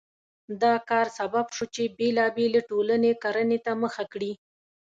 [0.61, 4.31] دا کار سبب شو چې بېلابېلې ټولنې کرنې ته مخه کړي.